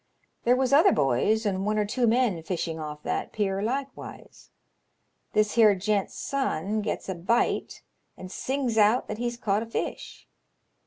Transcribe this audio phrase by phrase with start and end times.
[0.45, 4.49] "There was other boys and one or two men fishing off that pier likewise.
[5.33, 7.83] This here gent's son gets a bite,
[8.17, 10.27] and sings out that he's caught a fish.